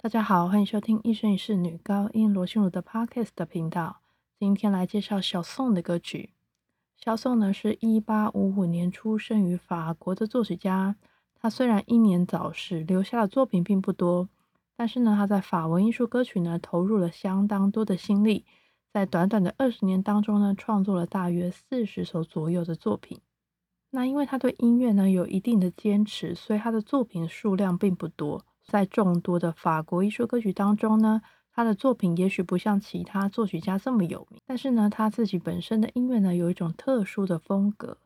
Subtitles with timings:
[0.00, 3.96] 大家好，欢迎收听一生一世女高音罗心如的 Podcast 的频道。
[4.38, 6.30] 今天来介绍小宋的歌曲。
[6.96, 10.94] 小宋呢是一八五五年出生于法国的作曲家。
[11.34, 14.28] 他虽然英年早逝，留下的作品并不多，
[14.76, 18.44] 但是呢，他在法文艺术歌曲呢投入了相当多的心力。
[18.92, 23.20] 在短短的二十年当中呢，创作了大约四十首左右的作品。
[23.90, 28.44] 那因为他对音乐呢有一定的坚持，所以他的作品数量并不多。
[28.68, 31.22] 在众多的法国艺术歌曲当中呢，
[31.52, 37.96] 他的作品也许不像其他作曲家这么有名，但是呢，他自己本身的音乐呢有一种特殊的风格。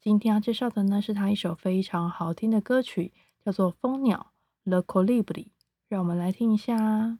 [0.00, 3.12] 今天要介绍的呢是他一首非常好听的歌曲，
[3.44, 4.32] 叫做《蜂鸟》
[4.70, 5.48] （Le Colibri）。
[5.88, 7.18] 让我们来听一下。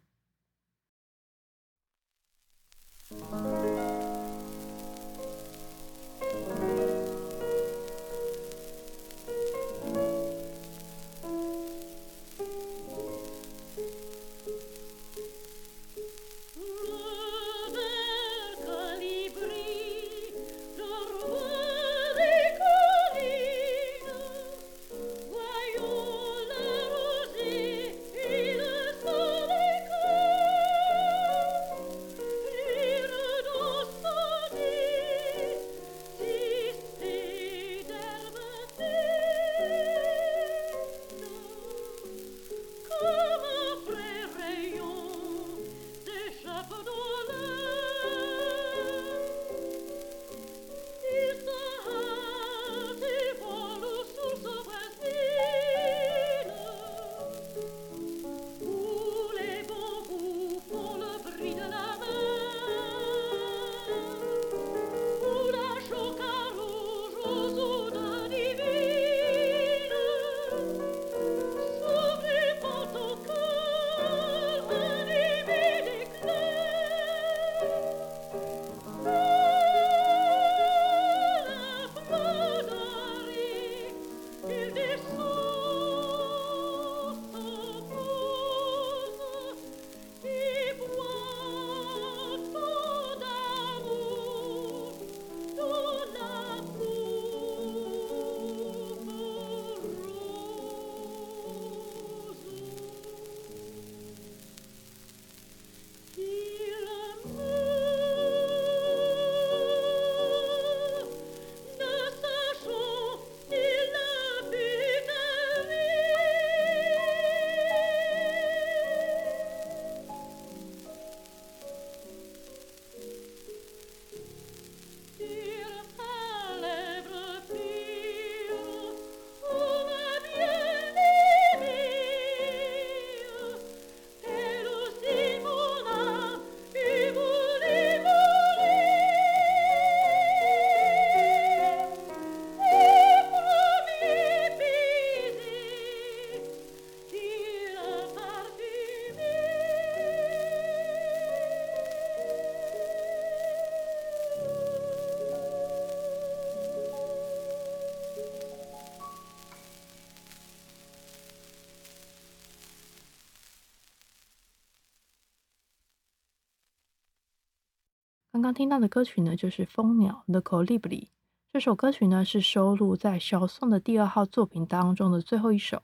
[168.42, 171.06] 刚刚听到的歌曲呢，就是《蜂鸟》（The Colibri）。
[171.52, 175.80] 这首歌曲呢，是收录在小宋的第二号作品当中的最后一首。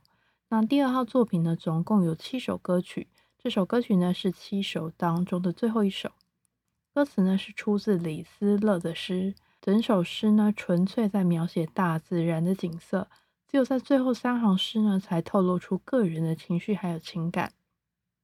[0.49, 3.07] 那第二号作品呢，总共有七首歌曲。
[3.39, 6.11] 这首歌曲呢，是七首当中的最后一首。
[6.93, 9.37] 歌词呢，是出自李斯勒的诗。
[9.63, 13.07] 整首诗呢，纯粹在描写大自然的景色，
[13.47, 17.53] 只有在最后三行诗呢，才透露出个人的情绪还有情感。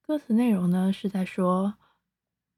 [0.05, 1.75] 歌词内容呢，是在说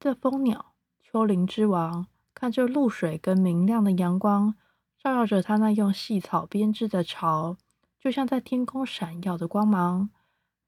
[0.01, 0.73] 这蜂鸟。
[1.17, 4.55] 幽灵之王看着露水跟明亮的阳光，
[4.99, 7.57] 照耀着他那用细草编织的巢，
[7.99, 10.11] 就像在天空闪耀的光芒。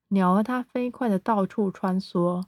[0.09, 2.43] 鸟儿它飞快的到处穿梭，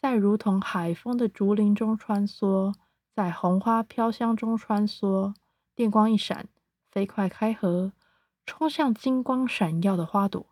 [0.00, 2.72] 在如同海风的竹林中穿梭，
[3.14, 5.34] 在红花飘香中穿梭。
[5.74, 6.48] 电光一闪，
[6.90, 7.92] 飞快开合，
[8.46, 10.46] 冲向金光闪耀的花朵。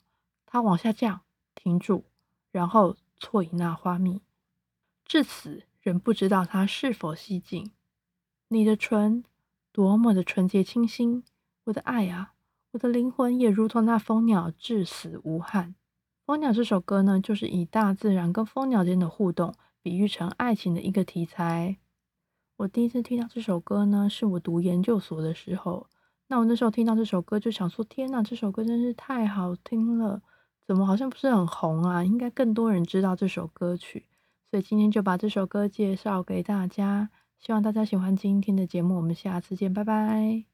[0.45, 1.23] 它往下降，
[1.55, 2.05] 停住，
[2.51, 4.21] 然后啜饮那花蜜。
[5.07, 5.66] 至此。
[5.87, 7.71] 仍不知道它是否吸进。
[8.49, 9.23] 你的唇
[9.71, 11.23] 多么的纯洁清新，
[11.67, 12.33] 我的爱啊，
[12.73, 15.77] 我的灵魂也如同那蜂鸟，至死无憾。
[16.25, 21.77] 蜂鸟这首歌呢，就是以大自然跟蜂鸟间的互动，比喻成爱情的一个题材。
[22.57, 25.87] 我第一次听到这首歌呢，是我读研究所的时候。
[26.27, 30.21] 那我那时候听到这首歌，就想说：天呐，这首歌真是太好听了！
[30.67, 32.03] 怎么好像不是很红啊？
[32.03, 34.07] 应该更多人知道这首歌曲。
[34.57, 37.11] 所以今天就把这首歌介绍给大家。
[37.39, 40.47] 希望大家喜欢今天的节目，我们下次见，拜拜。